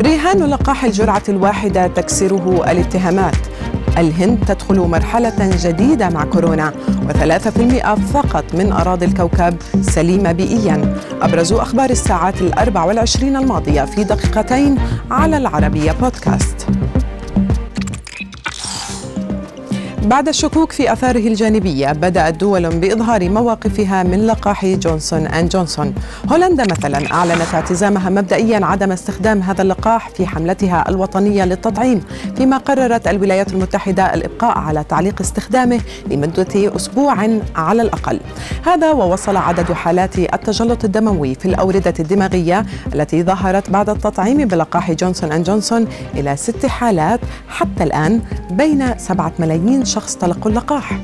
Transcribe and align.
رهان 0.00 0.42
لقاح 0.42 0.84
الجرعة 0.84 1.22
الواحدة 1.28 1.86
تكسره 1.86 2.64
الاتهامات. 2.70 3.36
الهند 3.98 4.38
تدخل 4.46 4.80
مرحلة 4.80 5.50
جديدة 5.64 6.08
مع 6.08 6.24
كورونا 6.24 6.72
وثلاثة 7.08 7.50
في 7.50 7.60
المئة 7.60 7.94
فقط 7.94 8.44
من 8.54 8.72
أراضي 8.72 9.04
الكوكب 9.04 9.56
سليمة 9.80 10.32
بيئيا. 10.32 10.96
أبرز 11.22 11.52
أخبار 11.52 11.90
الساعات 11.90 12.40
الأربع 12.40 12.84
والعشرين 12.84 13.36
الماضية 13.36 13.84
في 13.84 14.04
دقيقتين 14.04 14.78
على 15.10 15.36
العربية 15.36 15.92
بودكاست. 15.92 16.66
بعد 20.06 20.28
الشكوك 20.28 20.72
في 20.72 20.92
أثاره 20.92 21.28
الجانبية 21.28 21.92
بدأت 21.92 22.34
دول 22.34 22.68
بإظهار 22.68 23.30
مواقفها 23.30 24.02
من 24.02 24.26
لقاح 24.26 24.66
جونسون 24.66 25.26
آند 25.26 25.48
جونسون. 25.48 25.94
هولندا 26.32 26.64
مثلا 26.64 27.12
أعلنت 27.12 27.54
اعتزامها 27.54 28.10
مبدئيا 28.10 28.66
عدم 28.66 28.92
استخدام 28.92 29.42
هذا 29.42 29.62
اللقاح 29.62 30.08
في 30.08 30.26
حملتها 30.26 30.84
الوطنية 30.88 31.44
للتطعيم 31.44 32.00
فيما 32.36 32.56
قررت 32.56 33.08
الولايات 33.08 33.52
المتحدة 33.52 34.14
الإبقاء 34.14 34.58
على 34.58 34.84
تعليق 34.84 35.20
استخدامه 35.20 35.80
لمدة 36.10 36.76
أسبوع 36.76 37.16
على 37.56 37.82
الأقل. 37.82 38.20
هذا 38.66 38.92
ووصل 38.92 39.36
عدد 39.36 39.72
حالات 39.72 40.18
التجلط 40.18 40.84
الدموي 40.84 41.34
في 41.34 41.46
الأوردة 41.46 41.94
الدماغية 42.00 42.66
التي 42.94 43.22
ظهرت 43.22 43.70
بعد 43.70 43.90
التطعيم 43.90 44.38
بلقاح 44.48 44.92
جونسون 44.92 45.32
آند 45.32 45.46
جونسون 45.46 45.86
إلى 46.14 46.36
ست 46.36 46.66
حالات 46.66 47.20
حتى 47.48 47.84
الآن 47.84 48.20
بين 48.50 48.98
سبعة 48.98 49.32
ملايين 49.38 49.84
شخص 49.96 50.16
تلقوا 50.16 50.50
اللقاح. 50.50 51.00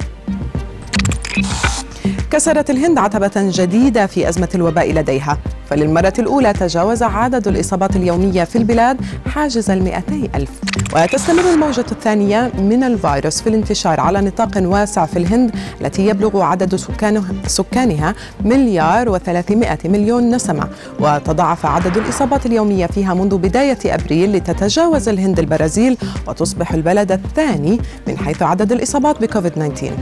كسرت 2.30 2.70
الهند 2.70 2.98
عتبة 2.98 3.30
جديدة 3.36 4.06
في 4.06 4.28
أزمة 4.28 4.48
الوباء 4.54 4.92
لديها. 4.92 5.38
فللمرة 5.70 6.12
الأولى 6.18 6.52
تجاوز 6.52 7.02
عدد 7.02 7.48
الإصابات 7.48 7.96
اليومية 7.96 8.44
في 8.44 8.56
البلاد 8.56 9.00
حاجز 9.26 9.70
المئتي 9.70 10.30
ألف. 10.34 10.50
وتستمر 10.96 11.50
الموجة 11.54 11.84
الثانية 11.92 12.52
من 12.58 12.84
الفيروس 12.84 13.42
في 13.42 13.48
الانتشار 13.48 14.00
على 14.00 14.20
نطاق 14.20 14.50
واسع 14.56 15.06
في 15.06 15.18
الهند 15.18 15.54
التي 15.80 16.06
يبلغ 16.06 16.42
عدد 16.42 16.76
سكانه 16.76 17.24
سكانها 17.46 18.14
مليار 18.44 19.08
وثلاثمائة 19.08 19.78
مليون 19.84 20.30
نسمة. 20.30 20.68
وتضاعف 21.00 21.66
عدد 21.66 21.96
الإصابات 21.96 22.46
اليومية 22.46 22.86
فيها 22.86 23.14
منذ 23.14 23.38
بداية 23.38 23.78
أبريل 23.86 24.32
لتتجاوز 24.32 25.08
الهند 25.08 25.38
البرازيل 25.38 25.96
وتصبح 26.28 26.72
البلد 26.72 27.12
الثاني 27.12 27.80
من 28.08 28.18
حيث 28.18 28.42
عدد 28.42 28.72
الإصابات 28.72 29.20
بكوفيد 29.22 29.52
19 29.52 29.92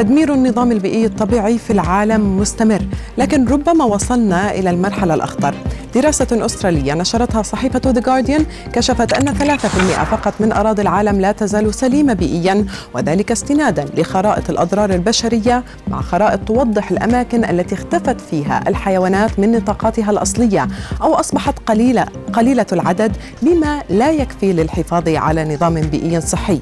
تدمير 0.00 0.34
النظام 0.34 0.72
البيئي 0.72 1.04
الطبيعي 1.06 1.58
في 1.58 1.72
العالم 1.72 2.38
مستمر 2.38 2.82
لكن 3.18 3.48
ربما 3.48 3.84
وصلنا 3.84 4.54
إلى 4.54 4.70
المرحلة 4.70 5.14
الأخطر 5.14 5.54
دراسة 5.94 6.26
أسترالية 6.46 6.94
نشرتها 6.94 7.42
صحيفة 7.42 7.80
ذا 7.86 8.00
جارديان 8.00 8.46
كشفت 8.72 9.12
أن 9.12 9.56
3% 9.58 9.58
فقط 10.04 10.34
من 10.40 10.52
أراضي 10.52 10.82
العالم 10.82 11.20
لا 11.20 11.32
تزال 11.32 11.74
سليمة 11.74 12.12
بيئيا 12.12 12.66
وذلك 12.94 13.30
استنادا 13.30 13.84
لخرائط 13.96 14.50
الأضرار 14.50 14.90
البشرية 14.90 15.64
مع 15.88 16.00
خرائط 16.00 16.40
توضح 16.46 16.90
الأماكن 16.90 17.44
التي 17.44 17.74
اختفت 17.74 18.20
فيها 18.20 18.68
الحيوانات 18.68 19.38
من 19.38 19.52
نطاقاتها 19.52 20.10
الأصلية 20.10 20.68
أو 21.02 21.14
أصبحت 21.14 21.54
قليلة 21.66 22.06
قليلة 22.32 22.66
العدد 22.72 23.16
بما 23.42 23.82
لا 23.90 24.10
يكفي 24.10 24.52
للحفاظ 24.52 25.08
على 25.08 25.54
نظام 25.54 25.80
بيئي 25.80 26.20
صحي. 26.20 26.60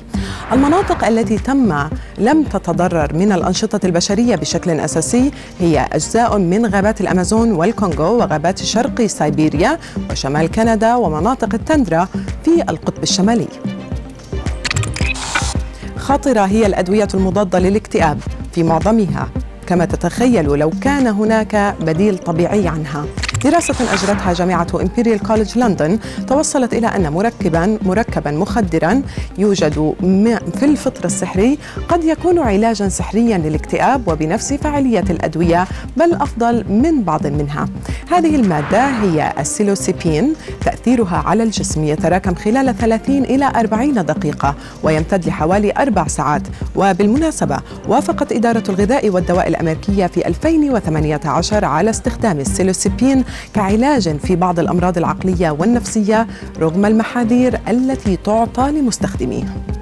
المناطق 0.52 1.04
التي 1.04 1.38
تم 1.38 1.88
لم 2.18 2.42
تتضرر 2.44 3.14
من 3.14 3.32
الأنشطة 3.32 3.86
البشرية 3.86 4.36
بشكل 4.36 4.70
أساسي 4.70 5.30
هي 5.60 5.88
أجزاء 5.92 6.38
من 6.38 6.66
غابات 6.66 7.00
الأمازون 7.00 7.52
والكونغو 7.52 8.16
وغابات 8.16 8.58
شرق 8.58 9.06
سيبيريا 9.06 9.78
وشمال 10.10 10.50
كندا 10.50 10.94
ومناطق 10.94 11.54
التندرا 11.54 12.08
في 12.44 12.62
القطب 12.68 13.02
الشمالي. 13.02 13.48
خطرة 15.96 16.40
هي 16.40 16.66
الأدوية 16.66 17.08
المضادة 17.14 17.58
للاكتئاب 17.58 18.18
في 18.52 18.62
معظمها 18.62 19.28
كما 19.66 19.84
تتخيل 19.84 20.44
لو 20.44 20.70
كان 20.82 21.06
هناك 21.06 21.74
بديل 21.80 22.18
طبيعي 22.18 22.68
عنها. 22.68 23.04
دراسة 23.44 23.92
أجرتها 23.94 24.32
جامعة 24.32 24.66
إمبيريال 24.74 25.18
كوليدج 25.18 25.58
لندن 25.58 25.98
توصلت 26.26 26.72
إلى 26.74 26.86
أن 26.86 27.12
مركبا 27.12 27.78
مركبا 27.82 28.30
مخدرا 28.30 29.02
يوجد 29.38 29.94
في 30.58 30.64
الفطر 30.64 31.04
السحري 31.04 31.58
قد 31.88 32.04
يكون 32.04 32.38
علاجا 32.38 32.88
سحريا 32.88 33.38
للاكتئاب 33.38 34.08
وبنفس 34.08 34.52
فعالية 34.52 35.04
الأدوية 35.10 35.66
بل 35.96 36.14
أفضل 36.14 36.64
من 36.68 37.02
بعض 37.02 37.26
منها. 37.26 37.68
هذه 38.10 38.36
المادة 38.36 38.86
هي 38.86 39.32
السيلوسيبين 39.38 40.34
تأثيرها 40.60 41.16
على 41.26 41.42
الجسم 41.42 41.84
يتراكم 41.84 42.34
خلال 42.34 42.78
30 42.78 43.24
إلى 43.24 43.52
40 43.56 43.94
دقيقة 43.94 44.54
ويمتد 44.82 45.26
لحوالي 45.26 45.72
أربع 45.78 46.06
ساعات. 46.06 46.42
وبالمناسبة 46.76 47.58
وافقت 47.88 48.32
إدارة 48.32 48.62
الغذاء 48.68 49.08
والدواء 49.10 49.48
الأمريكية 49.48 50.06
في 50.06 50.26
2018 50.26 51.64
على 51.64 51.90
استخدام 51.90 52.40
السيلوسيبين 52.40 53.24
كعلاج 53.54 54.16
في 54.16 54.36
بعض 54.36 54.58
الأمراض 54.58 54.98
العقلية 54.98 55.50
والنفسية 55.50 56.26
رغم 56.60 56.86
المحاذير 56.86 57.60
التي 57.68 58.16
تعطى 58.16 58.70
لمستخدميه. 58.70 59.77